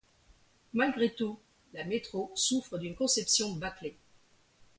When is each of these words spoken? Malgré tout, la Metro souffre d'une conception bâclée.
Malgré 0.73 1.13
tout, 1.13 1.37
la 1.75 1.83
Metro 1.85 2.31
souffre 2.35 2.79
d'une 2.79 2.95
conception 2.95 3.53
bâclée. 3.53 3.95